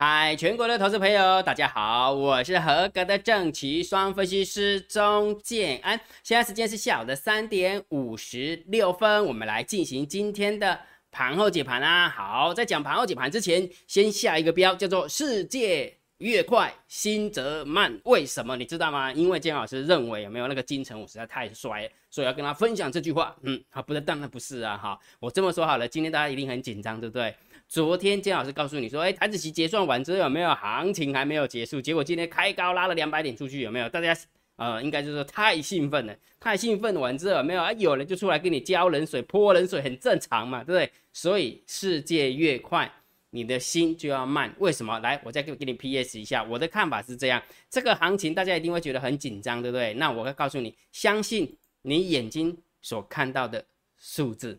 [0.00, 6.00] 嗨，全国的投资朋友，大家好，我是合格的正奇双分析师钟建安。
[6.22, 10.78] 现在时间是下午的三点五十六分，我们来进行今天的
[11.10, 12.08] 盘后解盘啊。
[12.08, 17.98] 好，在讲盘后解盘之前，先下一个标，叫做“世界越快，心则慢”。
[18.06, 19.12] 为什么你知道吗？
[19.12, 23.34] 因为建老师认为有没有那个金城武实在太帅，所以要跟他分享这句话。
[23.42, 24.76] 嗯，好，不是，当然不是啊。
[24.76, 27.34] 哈，我这么说好了，今天大家一定很紧张，对不对？
[27.68, 31.78] 昨天姜老师告诉你说，哎，台子期结算完之后有没有行情还没有结束？
[31.78, 33.88] 结果今天开高拉了两百点出去，有没有？
[33.90, 34.16] 大家
[34.56, 37.70] 呃，应该就是说太兴奋了，太兴奋完之后有没有啊？
[37.74, 40.90] 有人就出来给你浇冷水、泼冷水，很正常嘛，对不对？
[41.12, 42.90] 所以世界越快，
[43.30, 44.52] 你的心就要慢。
[44.58, 44.98] 为什么？
[45.00, 49.92] 来，我再给给你 PS 一下，我的看法是这样：这个行情大家一定会觉得很紧张，对不对？
[49.94, 53.62] 那我会告诉你，相信你眼睛所看到的
[53.98, 54.58] 数字。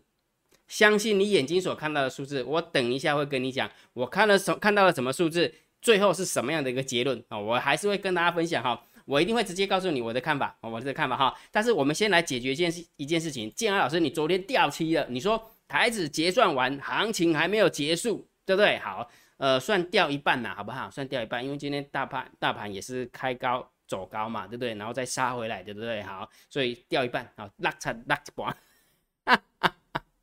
[0.70, 7.36] 相信你眼睛所看到的数字，我等一下会跟你讲，我看了什看到了什么数字，最后是什么样的一个结论啊？
[7.36, 11.34] 我还是会跟大家分享哈，我一定会直接告诉你我的看法，我的看法哈。
[11.50, 18.78] 但是我们先来解决一件事一件事情，建安老师，你昨天掉期了，你说台子结算完，行情还没有结束，对不对？
[18.78, 20.88] 好，呃，算掉一半呐，好不好？
[20.88, 24.76] 算掉一半，因为今天大盘大盘也是开高走高嘛，对不对？
[24.76, 26.00] 然后再杀回来，对不对？
[26.04, 28.56] 好，所以掉一半啊，落差落一半。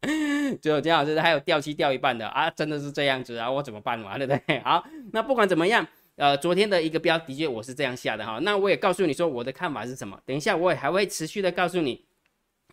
[0.62, 4.60] 就姜老师还有掉期掉一半的啊，真的是这样子啊，我怎么办嘛， 对不对？
[4.60, 12.06] 好，那不管怎么样，呃，昨天的一个标的确我是这样下的哈，那我也告诉你说我的看法是什么，等一下我也还会持续的告诉你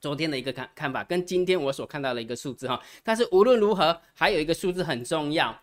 [0.01, 5.59] 昨天的一个看看法跟今天我所看到的一个数字哈，但是无论如何，还有一个数字很重要，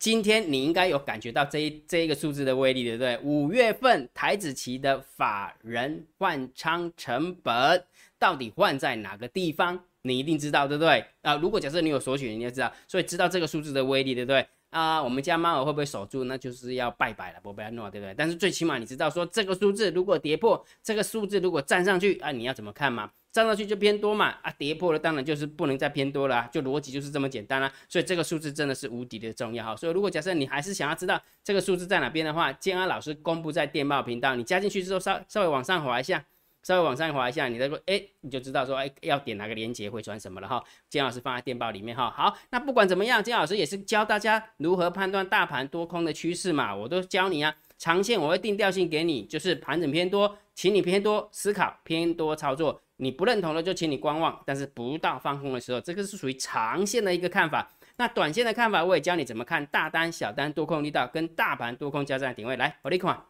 [0.00, 3.18] 今天你应该有感觉到这一这一个数字的威力，对不对？
[3.22, 7.84] 五月份台子期的法人换仓成本
[8.18, 9.84] 到底换在哪个地方？
[10.06, 11.04] 你一定知道，对不对？
[11.22, 14.46] 啊，如果假设你有索取，你就知道，所以知道这个数字的威力，对不对？
[14.68, 16.24] 啊，我们家猫儿会不会守住？
[16.24, 18.14] 那就是要拜拜了，不拜诺，对不对？
[18.14, 23.10] 但是最起码你知道，说这个数字如果跌破，这个数字如果站上去，啊，你要怎么看嘛？
[23.32, 27.72] 站上去就偏多嘛，啊，跌破了当然就是不能再偏多了，就逻辑就是这么简单啦。
[27.88, 29.74] 所以这个数字真的是无敌的重要哈。
[29.74, 36.24] 所以如果假设你还是想要知道这个数字在哪边的话，建安老师公布在电报频道，你加进去之后稍稍微往上滑一下。
[36.64, 40.64] 稍微往上滑一下，你再说，哎，你就知道说，哎，要点哪个链接会传什么了哈。
[40.88, 42.10] 金老师放在电报里面哈。
[42.10, 47.54] 好，那不管怎么样，金老师也是教大家如何判断大盘多空的趋势嘛，我都教你啊。
[47.76, 52.80] 长线我会定调性给你，就是盘整偏多，请你偏多思考，偏多操作。
[52.96, 57.70] 你不认同的就请你观望，但是不到放空的时候，这个是属于长线的一个看法。
[57.96, 62.56] 那短线的看法，我也教你怎么看大单、小单、多空力道跟大盘多空交战的点位。
[62.56, 63.24] 来，我你看，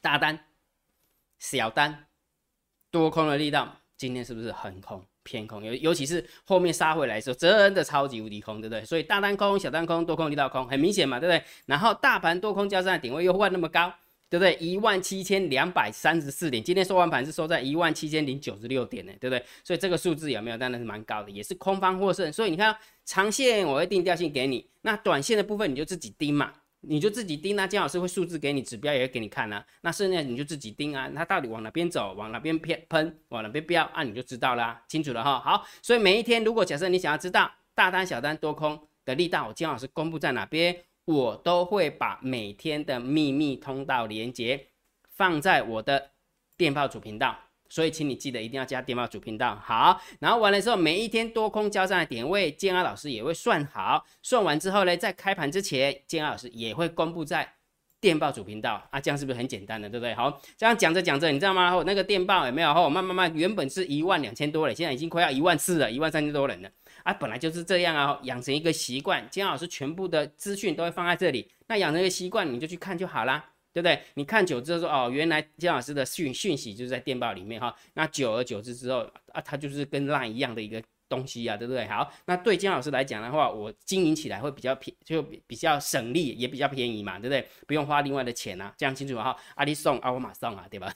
[0.00, 0.46] 大单、
[1.38, 2.09] 小单。
[2.90, 5.62] 多空的力道，今天是不是很空偏空？
[5.62, 8.84] 尤尤其是后面杀回来的时候，真的超级无敌空，对不对？
[8.84, 11.44] 所以大单空、小单空、多空力道空，很明显嘛，对不对？
[11.66, 13.92] 然后大盘多空交战的点位又换那么高，
[14.28, 14.56] 对不对？
[14.56, 19.44] 一万七千两百三十四点，今天收完盘是收在一万七千零九十六点呢，对不对？
[19.62, 20.56] 所以这个数字有没有？
[20.56, 22.32] 当然是蛮高的，也是空方获胜。
[22.32, 22.74] 所以你看，
[23.04, 26.52] 长线我会定调性给你，那短线的部分你就自己盯嘛。
[26.82, 29.64] 你就自己盯啊，姜老师会数字给你，指标也会给你看啊。
[29.82, 35.38] 那剩下你就自己盯啊，它到底往哪边走，往哪边偏喷，往哪边飙啊，你就知道啦，清楚了哈。
[35.40, 44.68] 好，所以每一天，如果假设你想要知道大单、小单、多空的力道，我姜老师公布在哪边，我都会把每天的秘密通道连接
[45.08, 46.12] 放在我的
[46.56, 47.38] 电报主频道。
[47.70, 49.54] 所以，请你记得一定要加电报主频道。
[49.64, 54.04] 好，然后完了之后，每一天多空交战的点位，建安老师也会算好。
[54.22, 57.48] 算完之后呢，在开盘之前，建安老师也会公布在
[58.00, 58.82] 电报主频道。
[58.90, 60.12] 啊，这样是不是很简单的，对不对？
[60.14, 61.82] 好，这样讲着讲着，你知道吗？
[61.86, 62.74] 那个电报有没有？
[62.74, 66.68] 后慢慢慢，原本是一万两千多人，现在已经快要一万四了，一万三千多人了。
[67.04, 71.48] 啊，本来就是这样啊，养成一个习惯，建安老师全部的资讯都会放在这里。
[71.68, 73.44] 那养成一个习惯，你就去看就好啦。
[73.72, 74.00] 对不对？
[74.14, 77.74] 你看久之后说哦，原来姜老师的讯讯息就是在电报里面哈。
[77.94, 81.86] 那久而久之之后啊，它就是跟 LINE 一样的一个东西啊，对不对？
[81.86, 87.46] 好，那对姜老师来讲的话，我经营起来会比较便，就比较省力，也比较便宜嘛，对不对？
[87.66, 89.36] 不用花另外的钱啊，这样清楚哈。
[89.54, 90.92] 阿里送啊，我马上啊，对吧？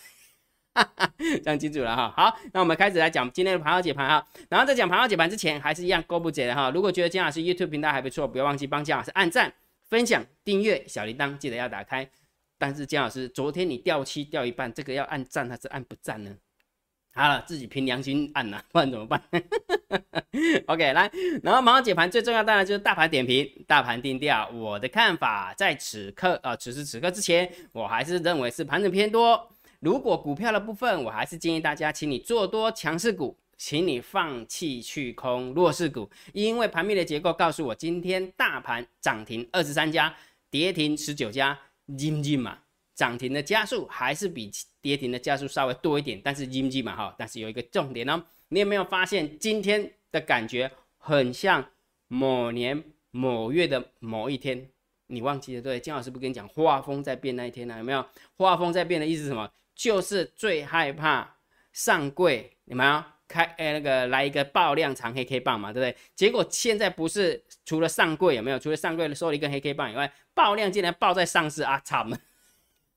[1.18, 2.12] 这样清楚了哈。
[2.16, 4.26] 好，那我们开始来讲今天的盘号解盘哈。
[4.48, 6.70] 然后在讲盘号解盘之前，还是一样勾不解的哈。
[6.70, 9.54] 如果觉得姜老师 YouTube 频道还不错，不要忘记帮姜老师按赞、
[9.88, 12.10] 分享、订阅小铃铛，记得要打开。
[12.56, 16.34] 但是姜老师，昨天你掉期掉一半，这个要按赞还是按不赞呢？
[17.12, 19.22] 好了，自己凭良心按呐， 不然怎么办？
[20.66, 21.10] OK，来，
[21.42, 24.48] 然后马上解盘，最重要当然就是大盘点评、大盘定调。
[24.50, 29.48] 我的看法，在此刻啊，此时此刻之前，我还是认为是盘整偏多。
[29.80, 40.14] 如果股票的部分，我还是建议大家，请你做多强势股，请你放弃去空弱势股，因为盘面的结构告诉我，今天大盘涨停二十三家。
[40.50, 42.58] 跌停十九家，阴阴嘛，
[42.94, 44.50] 涨停的加速还是比
[44.80, 51.70] 跌停的加速稍微多一点，但是阴阴嘛哈，但是有一个重点哦，你有没有发现今天的感觉很像
[52.08, 54.70] 某年某月的某一天？
[55.06, 55.78] 你忘记了对？
[55.78, 57.76] 金老师不跟你讲画风在变那一天呢？
[57.76, 58.04] 有没有？
[58.36, 59.50] 画风在变的意思是什么？
[59.74, 61.36] 就是最害怕
[61.72, 63.04] 上柜，有没有？
[63.34, 65.96] 开诶那个来一个爆量长黑 K 棒嘛，对不对？
[66.14, 68.58] 结果现在不是除了上柜有没有？
[68.60, 71.80] 除了上柜收了一根黑 K 棒以外，爆量竟然爆在上市啊！
[71.84, 72.16] 惨了。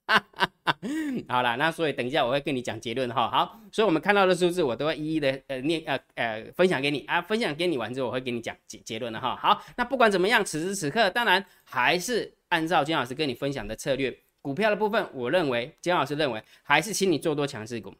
[1.27, 3.27] 好了，那所以等一下我会跟你讲结论哈。
[3.29, 9.35] 好，所以我们看到的数字我都会一一的呃念呃呃分享给你啊，分享给你完之后我会给你讲结结论的哈。
[9.35, 17.93] 好，那不管怎么样，此时此刻当然还是按照金老师跟你分享的策略，股票的部分，我认为金老师认为还是请你做多强势股，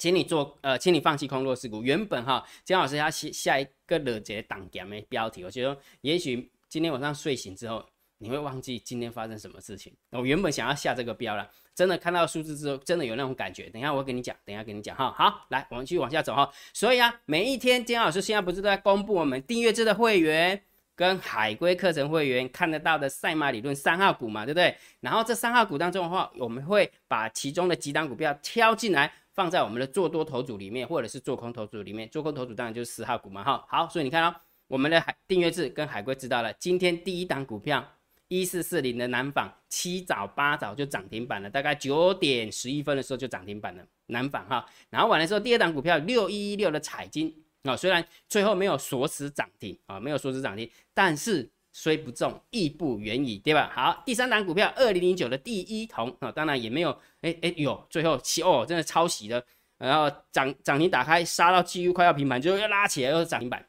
[0.00, 1.82] 请你做呃，请你放弃空弱势股。
[1.82, 7.84] 原本哈，金老师要下下一个热节档点的标题，我觉得也许今天晚上睡醒之后。
[8.22, 9.90] 你会忘记今天发生什么事情？
[10.10, 13.70] 我原本想要下这个标了，真的看到数字之后，真的有那种感觉。
[13.70, 15.10] 等一下我跟你讲，等一下跟你讲哈。
[15.16, 16.52] 好，来，我们继续往下走哈。
[16.74, 20.62] 所以啊，每一天金老师现在不是都在公布我们订阅制的会员
[20.94, 24.76] 跟海龟课程会员看得到的赛马理论三号股嘛，对不对？
[25.00, 32.08] 然后这三号股当中的话，我们会把其中的几档股票挑进来，放在我们的做多头组里面，或者是做空头组里面。
[32.08, 33.64] 做空头组当然就是四号股嘛，哈。
[33.68, 34.34] 好，所以你看哦，
[34.68, 37.84] 我们的海订阅制跟海龟知道了，今天第一档股票。
[38.32, 43.84] 一四四零的南纺七早八早就涨停板了，大概九点十一分的时候就涨停板了。
[44.06, 47.34] 南纺哈，然后晚的时候第二档股票六一一六的彩金
[47.64, 53.70] 啊，虽然最后没有锁死涨停啊，没有锁死涨停，但是虽不中亦不远矣，对吧？
[53.74, 56.90] 好，第三档股票二零零九的第一铜啊，当然也没有，
[57.20, 59.44] 哎哎有最后七哦，真的抄袭的，
[59.78, 63.66] 然后涨涨停打开杀到几乎快要平盘，最后又拉起来又是涨停板。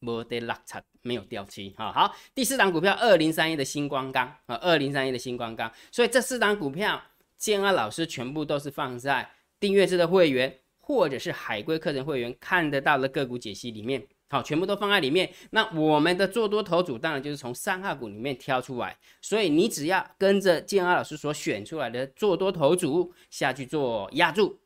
[0.00, 1.90] 没得落差，没有掉期哈。
[1.90, 5.72] 好，第四档股票二零三一的星光钢啊，二零三一的星光钢。
[5.90, 7.02] 所以这四档股票，
[7.38, 15.32] 建安老师全部都是放在订阅制的会员或者是海龟课程会员看得到的个股解析里面，好，全部都放在里面。
[15.50, 24.58] 那我们的做多头组当然就是从三号股里面挑出来，所以你只要跟着建安老师所选出来的做多头组下去做压注。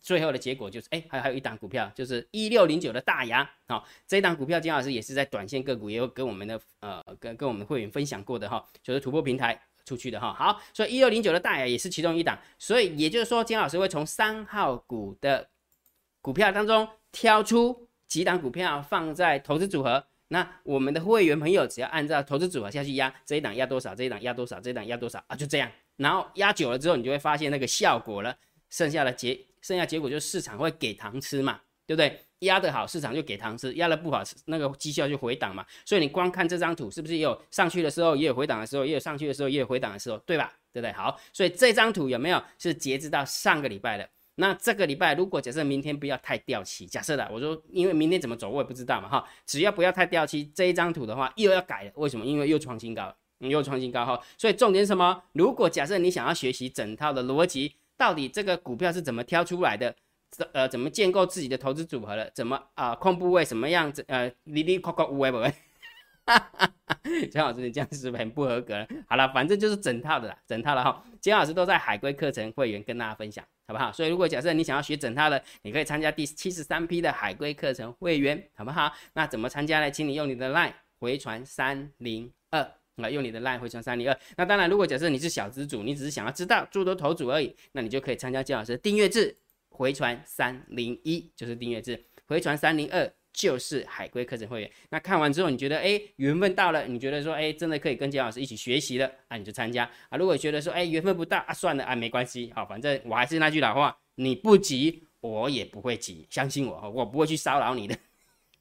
[0.00, 15.48] 最后的结果就是，哎，还还有一档股票，就是一六零九的大牙，好，这一档股票金老师也是在短线个股，也有跟我们的呃跟跟我们会员分享过的哈，就是突破平台出去的哈，好，所以一六零九的大牙也是其中一档，所以也就是说金老师会从三号股的
[16.20, 28.36] 股票当中挑出几档股票放在投资组合，那我们的会员朋友只要按照投资组合下去压，这一档压多少，这一档压多少，这一档压多少啊，就这样，然后压久了之后，你就会发现那个效果了，
[28.70, 29.36] 剩下的结。
[29.62, 32.20] 剩下结果就是市场会给糖吃嘛，对不对？
[32.46, 35.66] 压得好，市场就给糖吃；压得不好，那个绩效就回档嘛。
[35.84, 40.52] 所以你光看这张图，是不是也有上去的时候，也有回档的时候，也有上去的时候，也有回档的时候，对吧？
[40.72, 40.92] 对不对？
[40.92, 44.08] 好，所以这张图有没有是截止到上个礼拜的？
[44.36, 51.92] 那这个礼拜如果假设明天不要太掉期，假设的，我说因为明天怎么走我也不知道嘛，哈，只要不要太掉期，这一张图的话又要改了。
[51.96, 52.24] 为什么？
[52.24, 54.20] 因为又创新高，又创新高哈。
[54.36, 55.22] 所以重点什么？
[55.32, 57.74] 如果假设你想要学习整套的逻辑。
[57.96, 59.94] 到底这个股票是怎么挑出来的？
[60.52, 62.28] 呃怎么建构自己的投资组合的？
[62.34, 64.04] 怎么啊控部位什么样子？
[64.08, 65.54] 呃，里里扣扣无为不为？
[66.26, 66.70] 哈哈！
[67.30, 68.86] 姜老师你这样是不是很不合格？
[69.08, 71.04] 好了，反正就是整套的啦，整套的哈。
[71.20, 73.92] 姜老师都在海龟课程会员跟大家分享，好不好？
[73.92, 78.92] 所以如果假设你想要学整套的，你可以参加第七十三批的海龟课程会员，好不好？
[79.12, 79.90] 那怎么参加呢？
[79.90, 82.72] 请你用你的 LINE 回传三零二。
[82.98, 89.36] 来用你的 line 回传三零二，那当然，如果假设你是小资主，你只是想要知道诸多头组而已，那你就可以参加姜老师的订阅制，
[89.68, 94.70] 回传三零一就是订阅制，回传三零二就是海龟课程会员。
[94.88, 100.16] 那看完之后，你觉得哎缘分到了，你觉得说哎真的可以跟姜老师一起学习了啊，你就参加啊。
[100.16, 107.96] 如果觉得说哎缘分不到啊，算了啊，没关系，好，反正我还是那句老话，你不急，我也不会急，相信我，我不会去骚扰你的。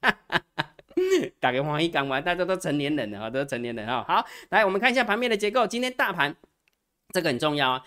[1.39, 4.03] 打个欢喜讲完，大家都成年人了啊，都是成年人啊。
[4.07, 5.67] 好，来我们看一下盘面的结构。
[5.67, 6.35] 今天大盘
[7.13, 7.85] 这个很重要啊。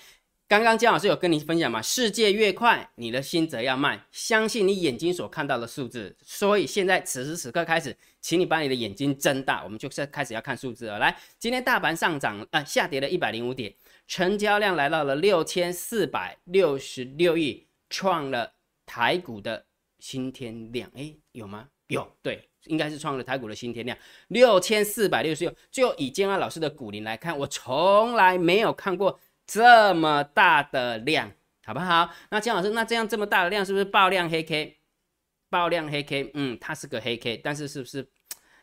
[0.48, 4.00] 刚刚姜老师有跟你分享嘛，世界越快，你的心则要慢。
[4.12, 6.16] 相信你眼睛所看到的数字。
[6.24, 11.00] 所以现在此时此刻开始，请你把你的眼睛睁大，我们就是开始要看数字了。
[11.00, 13.74] 来，今天大盘上涨啊，下跌了一百零五点，
[14.06, 18.52] 成交量来到了六千四百六十六亿，创了
[18.86, 19.66] 台股的
[19.98, 20.88] 新天量。
[20.94, 21.66] 哎，有吗？
[21.88, 22.48] 有，对。
[22.66, 25.54] 应该是创了台股的新天量，六千四百六十六。
[25.70, 31.32] 就以建安老师的股龄来看，我从来没有看过这么大的量，
[31.64, 32.12] 好不好？
[32.30, 34.78] 那姜老师，那这样这么大的量，是不是爆量黑 K？
[35.48, 38.08] 爆量黑 K，嗯，它是个黑 K，但是是不是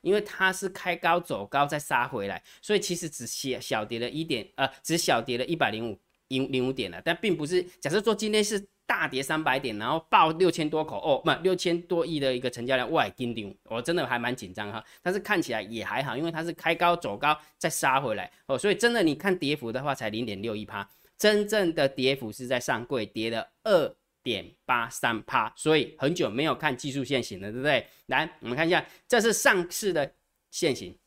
[0.01, 7.63] 因为它是开高走高再杀回来，所以其实只小小跌了一点，呃，只小跌了一百零五零零五点了，但并不是。
[7.79, 14.83] 假设说今天是大跌三百点，然后爆六千多口哦，不，六千多亿的一个成交量，哇，金顶，我真的还蛮紧张哈。
[15.01, 23.95] 但是看起来也还好，因为它是开高走高再杀回来哦，所以真的你看跌幅的话才零点六一趴，真正的跌幅是在上柜跌了二。
[24.23, 27.85] 点八三趴，所以很久没有看技术线型了，对不对？
[28.05, 30.13] 来，我们看一下，这是上市的
[30.49, 30.97] 线型。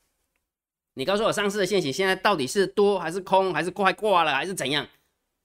[0.93, 4.87] 你告诉我，上市的线型现在到底是多还是空，还是快挂了，还是怎样？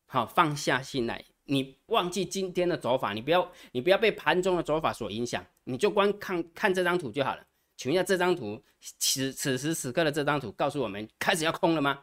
[0.05, 7.45] 好，放下心来，你忘记今天的走法，你不要，你不要被盘中的走法所影响，你就光看看这张图就好了。
[7.77, 8.63] 请问一下，这张图
[8.99, 11.99] 此此时此刻的这张图告诉我们，开始要空了吗？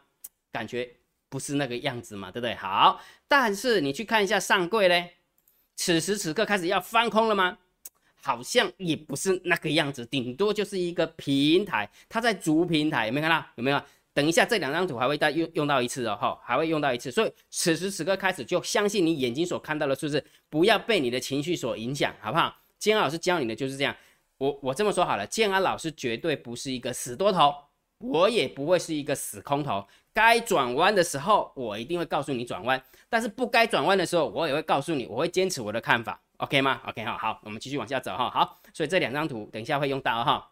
[0.52, 0.96] 感觉
[1.28, 2.54] 不是那个样子嘛，对不对？
[2.56, 5.14] 好，但是你去看一下上柜嘞。
[5.76, 7.56] 此时此刻开始要翻空了吗？
[8.22, 13.46] 好像也不是那个样子，顶多就是一个平台，它在主平台，有没有看到？
[13.54, 13.82] 有没有？
[14.12, 17.10] 等一下这两张图还会再用用到一次哦，哈，还会用到一次。
[17.10, 22.54] 所以此时此刻开始就相信你眼睛所看到的数字，不要被你的情绪所影响，好不好？
[22.78, 23.94] 建安老师教你的就是这样。
[24.38, 27.54] 我我这么说好了，建安老师绝对不是一个死多头，
[27.98, 29.86] 我也不会是一个死空头。
[30.12, 32.82] 该转弯的时候，我一定会告诉你转弯。
[33.08, 38.30] 但是不该转弯的时候，我也会告诉你，我会坚持我的看法，OK 吗？OK 好，好，我们继续往下走哈。
[38.30, 40.50] 好，所以这两张图等一下会用到哈。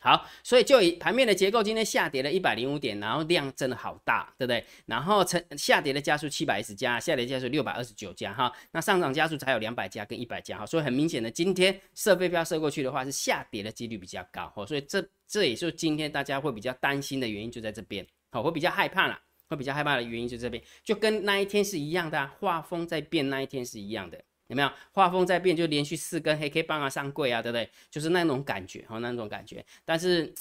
[0.00, 4.64] 好，所以就以盘面的结构，今天下跌了一百零五点，然后量真的好大，对不对？
[4.86, 8.50] 然后成下跌的加速七百一十家，下跌加速六百二十九家哈。
[8.72, 10.64] 那上涨加速才有两百家跟一百家哈。
[10.64, 14.64] 所以很明显的，今天设备票射过去的话，是下跌的几率比较高哈。
[14.64, 19.18] 所以这这也是今天大家会比较担心的原因，就在这边，好，会比较害怕了。
[19.50, 24.70] 会比较害怕的原因就这边，就跟那一天是一样的，画风在变，那一天是一样的，有没有？
[24.92, 27.70] 画风在变，就连续四根黑 K 棒啊上柜啊，对不对？
[27.90, 29.64] 就是那种感觉，哈，那种感觉。
[29.84, 30.34] 但是，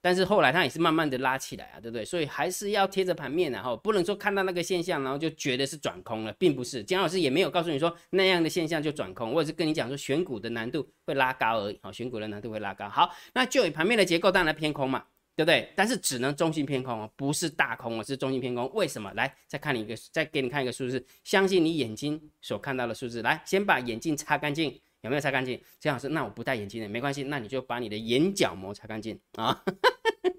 [0.00, 2.04] 但是后来它也是慢慢的拉起来啊，对不对？
[2.04, 6.82] 所以还是要贴着盘面，然后不能说看到那个现象，然后就觉得是转空了，并不是。
[6.82, 12.88] 姜老师也没有告诉你说那样的现象就转空，我也是跟你讲说选股的难度会拉高而已，好，选股的难度会拉高。
[12.88, 15.04] 好，那就以盘面的结构当然偏空嘛。
[15.36, 15.72] 对不对？
[15.74, 18.70] 但是只能中性偏空哦，不是大空哦，是中性偏空。
[18.74, 19.10] 为什么？
[19.14, 23.22] 来，再看你一个，再给你看一个数字，相信你眼睛所看到的数字。
[23.22, 25.58] 来，先把眼镜擦干净，有没有擦干净？
[25.78, 29.62] 这老师，那我不戴眼镜的没关系，那你就把你的眼角膜擦干净啊。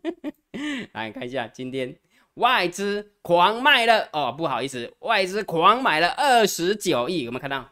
[0.94, 1.98] 来看一下，今天
[2.36, 7.72] 外资狂卖了哦，不好意思，外资狂买了二十九亿，有没有看到？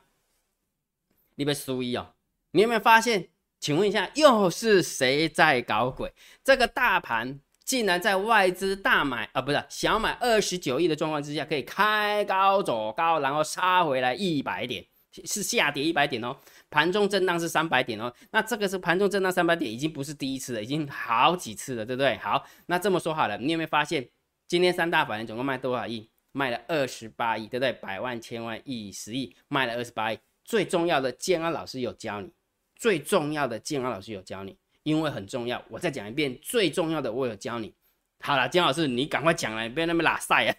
[1.36, 2.16] 你被输一哦，
[2.52, 3.30] 你有没有发现？
[3.60, 6.12] 请问一下，又是谁在搞鬼？
[6.44, 14.86] 这个大盘竟然在外资大买啊，不是小买二十九亿的状况之下，可以开高走高，然后杀回来一百点，
[15.26, 16.36] 是下跌一百点哦。
[16.70, 18.14] 盘中震荡是三百点哦。
[18.32, 22.16] 那这个是盘中震荡三百点，已经不是第一次了，已经好几次了，对不对？
[22.18, 24.08] 好，那这么说好了，你有没有发现
[24.48, 26.10] 今天三大法人总共卖多少亿？
[26.32, 27.74] 卖了二十八亿，对不对？
[27.74, 30.20] 百万、千万、亿、十亿，卖了二十八亿。
[30.46, 32.32] 最重要的，建安老师有教你。
[32.80, 35.62] 最重要的，建安老师有教你，因为很重要。
[35.70, 37.76] 我再讲一遍，最重要的我有教你。
[38.22, 40.56] 好了，建老师，你赶快讲了，不要那么拉塞啊！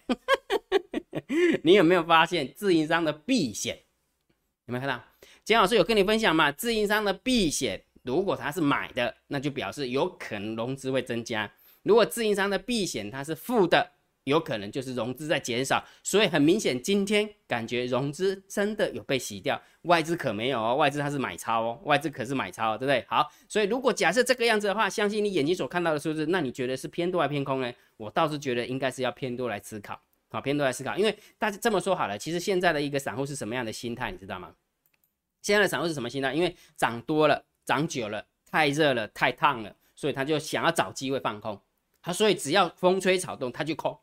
[1.63, 3.79] 你有没有发现自营商的避险？
[4.67, 5.03] 有没有看到？
[5.43, 6.51] 建老师有跟你分享嘛？
[6.51, 11.49] 自营商的避险，如果他是买的，那就表示有可能融资会增加；
[11.81, 13.93] 如果自营商的避险它是负的。
[14.25, 23.03] 有可能就是融资在减少，所以很明显，今天感觉融资真的有被洗掉，外资可没有哦，外资它是买超哦，外资可是买超，对不对？
[23.07, 27.73] 好，所以如果假设这个样子的话，相信你眼睛所看到的数字，那你觉得是偏多还是偏空呢？
[27.97, 29.99] 我倒是觉得应该是要偏多来思考，
[30.29, 34.53] 好，偏多来思考，因为大家这么说好了，其实现在的一个散户是什么样的心态，你知道吗？
[35.41, 36.31] 现在的散户是什么心态？
[36.35, 41.59] 因为涨多了，涨久了，太热了，太烫了，所以他就想要找机会放空，
[42.03, 43.99] 他所以只要风吹草动，他就空。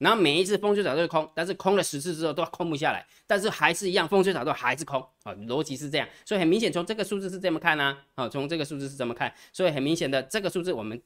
[0.00, 9.32] 然后每一次风吹草动空，但是空了十次之后都空不下来，但是还是一样风吹草动还是空啊，逻辑是这样，所以很明显从这个数字是这么看呢，好，从这个数字是怎么看？
[9.52, 11.00] 所以很明显的这个数字我们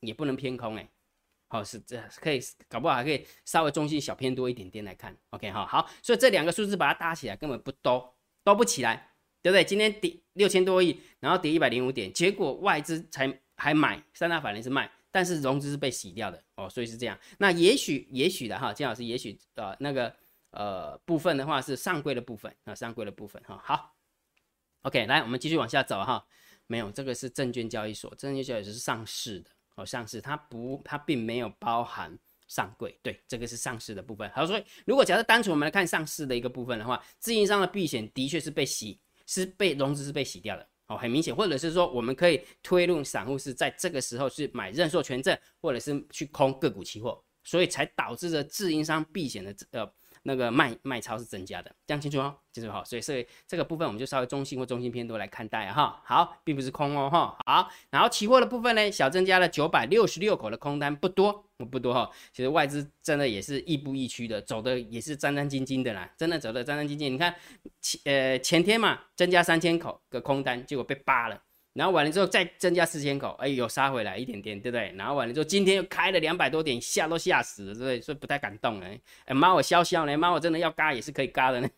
[0.00, 0.88] 也不能偏空哎，
[1.48, 2.40] 好是这可以
[2.70, 9.10] 搞不好还可以稍微中性小偏多一点点来看，OK 哈好，所以这两个数字把它搭起来根本不多，多不起来，
[9.42, 9.62] 对不对？
[9.62, 14.90] 今天跌六千多亿，然后跌一百零五点，结果外资才还买，三大法人是卖。
[15.10, 17.18] 但是融资是被洗掉的哦，所以是这样。
[17.38, 20.14] 那也许也许的哈，金老师也许呃那个
[20.50, 23.60] 呃部分的话是上柜的部分啊，上柜的部分哈。
[23.64, 23.94] 好
[24.82, 26.24] ，OK，来我们继续往下走哈。
[26.66, 32.14] 没有，这个是证券交易所，证券交易所是上市的哦，上市它不它并没有包含
[32.46, 34.30] 上柜，对，这个是上市的部分。
[34.34, 40.68] 好，所以如果假设单纯我们来看上市的一个部分的话，自营商的避险的确是被洗，是被融资是被洗掉的。
[40.88, 49.92] 哦，很明显，或者是说我们可以推论散户是在这个时候是买认售权证，或者是去空个股期货，所以才导致了自营商避险的呃。
[50.22, 52.82] 那个卖卖超是增加的，这样清楚哦，清楚哈。
[52.84, 56.00] 所以所以这个部分我们就稍微中性或中性偏多来看待哈。
[56.04, 57.36] 好，并不是空哦哈。
[57.46, 62.10] 好，然后期货的部分呢，小增加了九百六十六口的空单，不多，不多哈。
[62.32, 67.10] 其实外资真的也是亦步亦趋的，走的也是战战兢兢的啦，真的走的战战兢兢。
[67.10, 67.34] 你看
[67.80, 71.42] 前呃前天嘛，增加三千口的空单，结果被扒了。
[71.78, 74.92] 然后完了之后再增加四千口，哎，有杀回来一点点，对不对？
[74.96, 78.00] 然后完了之后今天又开了两百多点，吓都吓死了，对不对？
[78.00, 79.00] 所以不太敢动哎。
[79.26, 81.68] 哎，妈我笑笑呢，妈我真的要嘎也是可以嘎的呢。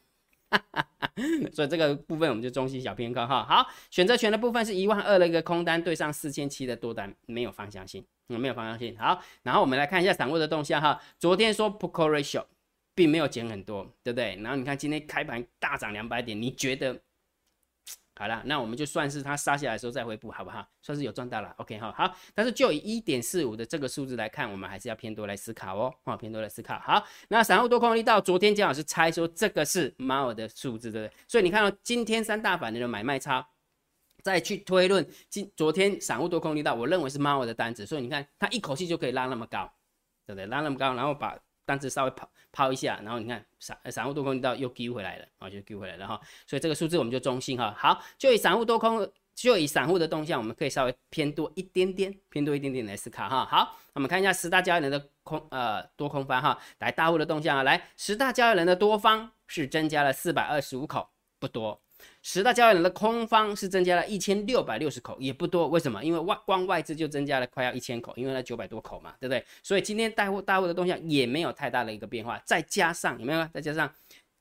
[1.52, 3.45] 所以这个部分我们就中心小偏科哈。
[3.45, 8.97] 好，选择权的部分是一万二的一个空单对上四千七的多单，没有方向性，没有方向性。
[8.97, 10.99] 好，然后我们来看一下散户的动向哈。
[11.19, 12.42] 昨天说 p o r ratio
[12.95, 14.35] 并没有减很多，对不对？
[14.40, 16.99] 然后你看今天开盘大涨两百点，你觉得？
[18.20, 20.66] 好了，那我们就算是它杀下来的时候再回补，好不好？
[20.82, 21.90] 算是有赚到了，OK 哈。
[21.97, 26.78] 好，但是就以一点四五的这个数字来看，我们还是要偏多来思考哦，啊，偏多来思考。
[26.80, 31.16] 好，那散户多空力道，昨天姜老师猜说这个是猫尔的数字，对不对？
[31.26, 33.49] 所以你看到今天三大板的买卖差，
[34.23, 39.73] 再去推论今昨天散户多空力道，我认为是猫的单子，所以你看它一口气就可以拉那么高，
[40.26, 40.44] 对不对？
[40.44, 41.38] 拉那么高，然后把。
[41.71, 46.21] 单子稍微抛抛一下，然后你看散散户多空到又丢回来了啊，就丢回来了哈。
[46.49, 47.73] 所以这个数字我们就中性哈。
[47.79, 53.47] 好，就以散户多空，就以散户的动向，我们可以稍微偏多一点点，偏多一点点来思考哈。
[53.47, 61.09] 好，我们看一下十大交易人的空呃多空方哈，来大户的动向啊，来十大交易人的多方是增加了四百二十五口，
[61.39, 61.81] 不多。
[62.23, 65.69] 十大交易人的空方是增加了一千六百六十口，也不多。
[65.69, 66.05] 为什么？
[66.05, 69.43] 因为外光外资就增加了快要一千口，因为那九百多口嘛，对不对？
[69.62, 72.39] 所以今天大户大户的动向也没有太大的一个变化。
[72.45, 73.49] 再加上有没有？
[73.55, 73.91] 再加上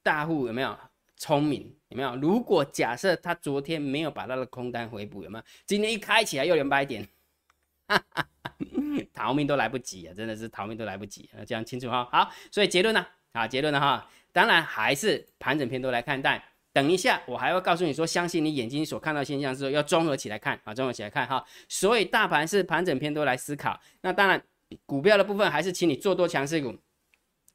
[0.04, 0.78] 大户有没有
[1.16, 1.74] 聪明？
[1.88, 2.16] 有没有？
[2.18, 5.44] 如果假设他昨天没有把他的空单回补，有没有？
[5.66, 7.08] 今天一开起来又两百点，
[7.88, 8.28] 哈 哈
[9.14, 10.14] 逃命都来不及啊！
[10.14, 11.44] 真的是逃命都来不及啊！
[11.46, 12.08] 讲清楚哈。
[12.12, 13.06] 好，所以结论呢？
[13.32, 13.80] 啊，结论呢？
[13.80, 16.44] 哈，当然还是盘整偏多来看待。
[16.72, 21.44] 等一下，我还要告诉你说，相信你眼睛所看到现象之后，要综合起来看啊，综合起来看哈。
[21.68, 23.80] 所以大盘是盘整偏多来思考。
[24.02, 24.42] 那当然，
[24.86, 26.76] 股票的部分还是请你做多强势股，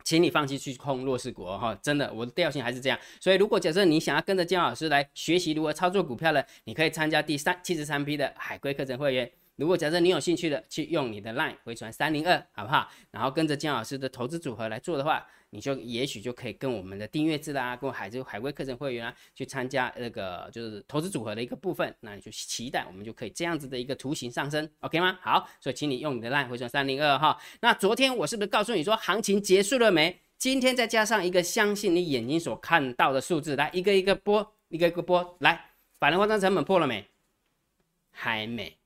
[0.02, 1.78] 请你放弃去控弱势股哈。
[1.80, 2.98] 真的，我的调性还是这样。
[3.20, 9.30] 所以如果假设你想要跟着姜老师来学习如何操作股票呢，你可以参加第三七十三批的海龟课程会员。
[9.56, 12.90] 如果假设你有兴趣的，去用你的 line 回传三零二，好不好？
[13.10, 15.26] 然后跟着姜老师的投资组合来做的话。
[15.50, 25.16] 你就也许就可以跟我们的订阅制啦，跟海州海归课程会员啊，去参加那个就是投资组合的一个部分，那你就期待我们就可以这样子的一个图形上升，OK 吗？
[25.22, 27.40] 好，所以请你用你的 line 回传三零二哈。
[27.60, 30.18] 那昨天我是不是告诉你说行情结束了没？
[30.38, 35.66] 今天再加上一个相信你眼睛所看到的数字，来一个一个播，一个一个播，来
[36.00, 37.06] 法人化妆成本破了没？
[38.10, 38.76] 还没。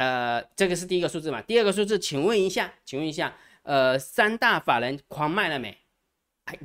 [0.00, 1.42] 呃，这个是第一个数字嘛？
[1.42, 5.76] 第二个数字，请问一下，请问一下，呃，三大法人狂卖了没？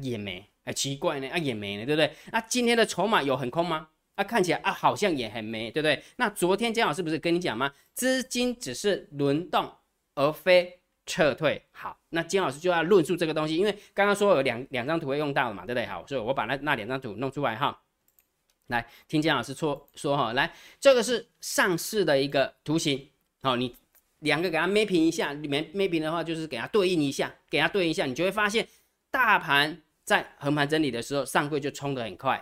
[0.02, 2.14] 也没，哎，奇怪呢，啊也没呢，对不对？
[2.32, 3.90] 那今天的筹码有很空吗？
[4.16, 6.02] 啊，看起来啊好像也很没，对不对？
[6.16, 7.74] 那昨天姜老师不是跟你讲吗？
[7.94, 9.70] 资金只是轮动
[10.14, 11.62] 而非撤退。
[11.74, 15.86] 好，那姜老师就要论述这个东西，因为刚刚说有两两张图会用到的嘛，对不对？
[15.88, 17.82] 好，所以我把那那两张图弄出来哈，
[18.68, 23.10] 来听姜老师说说哈，来这个是上市的一个图形，
[23.46, 23.76] 好，你
[24.22, 28.68] 两个给它 mapping 一下，里面 mapping 的话就是给它对应一下，给它对应一下，你就会发现。
[29.12, 32.36] 大盘在横盘整理的时候，上柜就冲得很快；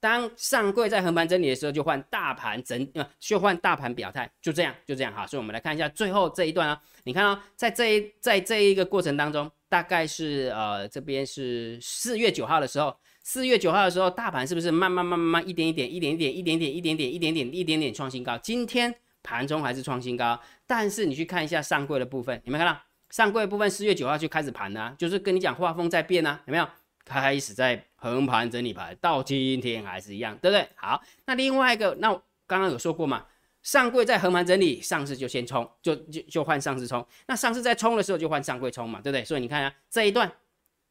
[0.00, 5.24] 当上柜在横盘整理的时候，就换大盘整，呃，就换大盘表态，就这样，就这样哈。
[5.24, 18.36] 所以我们来看一下最后这一段啊，你看啊，在这一在这一个过程当中，大概是呃这边是四月九号的时候，四月九号的时候，大盘是不是慢慢慢慢慢一点一点一点一点一点点一点点一点点一点点创新高？
[18.38, 22.80] 今天盘中还是创新高，但是你去看一下上柜的部分，有没有看到？
[23.10, 26.68] 上柜部分四月九号就开始盘了，就是跟你讲画风在变啊，有没有？
[27.04, 30.68] 开始在横盘整理盘，到今天还是一样，对不对？
[30.76, 32.08] 好，那另外一个，那
[32.46, 33.26] 刚刚有说过嘛，
[33.60, 37.04] 上柜在横盘整理，上市就先冲，就就就换上市冲。
[37.26, 39.24] 那上市在冲的时候就换上柜冲嘛，对不对？
[39.24, 40.30] 所以你看啊，这一段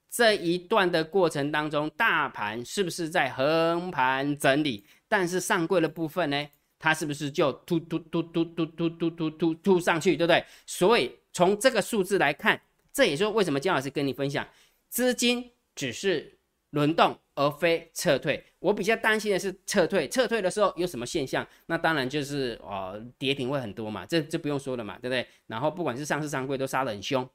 [0.10, 4.86] 这一段的过程当中，大盘是不是在横盘整理？
[5.08, 6.48] 但是上柜的部分呢，
[6.82, 10.44] 它是不是就突突突突突突突突突突上去，对不对？
[10.66, 11.10] 所以。
[11.34, 14.46] 从这个数字来看，这也是为什么姜老师跟你分享，
[14.90, 16.38] 资金只是
[16.72, 18.44] 轮动而非撤退。
[18.60, 21.48] 我比较担心的是撤退，撤退的时候有什么现象？
[21.68, 25.26] 那当然就是哦，跌停会很多嘛，这这不用说了嘛，对不对？
[25.48, 27.26] 然后不管是上市上柜都杀得很凶，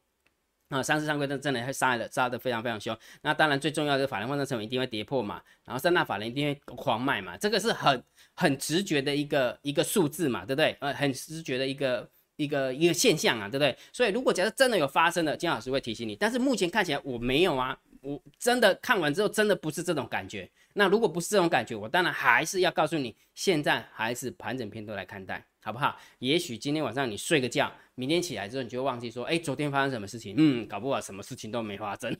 [0.69, 2.97] 啊，上市上规则真的会杀的杀的非常非常凶。
[3.23, 8.03] 那当然最重要的法人换算成本一定会跌破嘛，然后三大法人一定会狂卖嘛，这个是很
[8.35, 10.77] 很直觉的一个一个数字嘛，对不对？
[10.81, 13.77] 呃，很直觉的一个一个一个现象啊，对不对？
[13.93, 16.17] 所以如果假设真的有发生的，金老师会提醒你。
[16.17, 20.51] 但是目前看起来我没有啊，我真的看完之后真的不是这种感觉。
[20.75, 25.97] 那如果不是这种感觉，我当然还是要告诉你，现在还是盘整偏多来看待，好不好？
[26.19, 27.73] 也许今天晚上你睡个觉。
[27.97, 30.35] 明天起来之后，你就忘记说，哎，昨天发生什么事情？
[30.39, 32.15] 嗯，搞不好什么事情都没发生。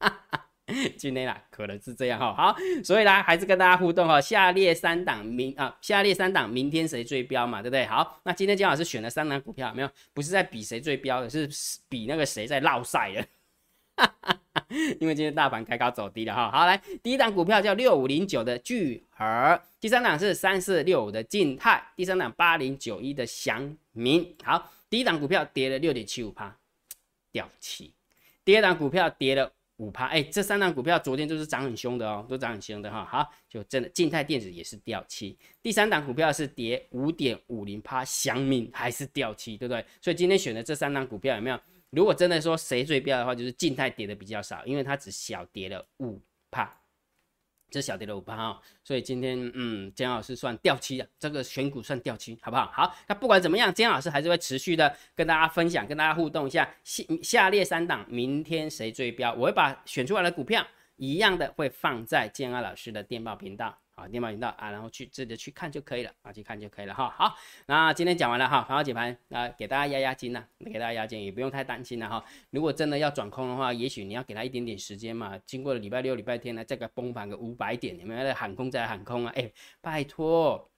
[0.96, 2.32] 今天啦，可能是这样哈。
[2.32, 4.18] 好，所以啦，还是跟大家互动哈。
[4.18, 7.84] 下列三档明啊，下列三档明天谁最标嘛，对不对？
[7.84, 9.90] 好，那今天姜老师选了三档股票，没有？
[10.14, 11.46] 不是在比谁最标的，是
[11.90, 13.26] 比那个谁在绕赛的。
[14.98, 16.50] 因为今天大盘开高走低了哈。
[16.50, 24.34] 好，来，第一档股票叫六五零九的聚合，第三档是三四六五的静态，第三档八零九一的祥明。
[24.42, 24.72] 好。
[24.92, 26.54] 第一档股票跌了六点七五趴，
[27.32, 27.94] 掉期。
[28.44, 33.02] 第二档股票跌了五趴，哎，这三档股票昨天都是涨很凶的哦，都涨很凶的哈。
[33.02, 35.34] 好，就真的静态电子也是掉期。
[35.62, 39.82] 第三档股票是跌五点五零趴，祥敏还是掉期，对不对？
[40.02, 41.58] 所以今天选的这三档股票有没有？
[41.88, 46.70] 如果真的说谁最标的话，就是静态跌的比较少，因为它只小跌了五趴。
[47.72, 52.70] 这小跌了五八哈，所以今天嗯，姜老师算掉期的，这个选股算掉期，好不好？
[52.70, 56.68] 好，那不管怎么样，姜老师还是会持续的跟大家分享，跟大家互动一下。
[56.84, 59.32] 下下列三档，明天谁追标？
[59.32, 60.64] 我会把选出来的股票
[60.96, 63.81] 一样的会放在姜老师的电报频道。
[63.94, 67.10] 啊，电报频道啊，然后去直接去看就可以了啊，去看就可以了哈。
[67.10, 72.24] 好，那今天讲完了哈，盘后解盘啊，给大家压压惊呐，给大家压惊，也不用太担心了哈。
[72.50, 75.38] 如果真的要转空的话，也许你要给他一点点时间嘛。
[75.46, 79.32] 经过了礼拜六、礼拜天呢，再个崩盘个五百点，你们在喊空再喊空啊？
[79.36, 80.70] 哎，拜托，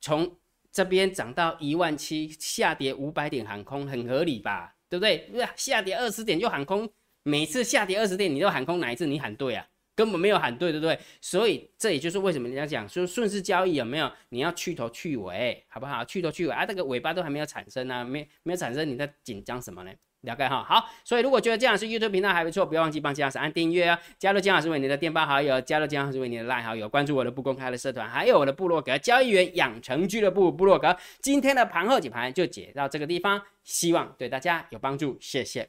[0.00, 0.36] 从
[0.72, 4.74] 这边涨到一万七，下跌五百点喊空，很合理吧？
[4.88, 5.18] 对不对？
[5.30, 6.88] 不是下跌二十点就喊空，
[7.22, 9.66] 每次下跌二十点你都喊空，哪一次你喊对啊？
[9.96, 10.98] 根本没有喊对，对不对？
[11.20, 14.10] 所以这也就是为什么人家讲说顺势交易有没有？
[14.30, 16.04] 你要去头去尾，好不好？
[16.04, 19.90] 去头去尾啊，这个尾巴都还没有产生呢，没没有产生，你在紧张什么呢？
[20.22, 20.64] 了解哈。
[20.64, 30.96] 好，所以如果觉得姜老师 YouTube 频道还不错，不要忘记帮姜老师按订阅啊，加入姜老师为你的电报好友，加入姜老师为你的赖好友，关注我的不公开的社团，还有我的部落格交易员养成俱乐部部落格。
[31.20, 35.68] 今天的盘后解盘就解到这个地方，希望对大家有帮助，谢谢。